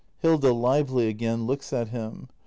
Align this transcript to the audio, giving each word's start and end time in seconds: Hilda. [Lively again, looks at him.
Hilda. 0.17 0.51
[Lively 0.51 1.07
again, 1.07 1.45
looks 1.45 1.71
at 1.71 1.89
him. 1.89 2.27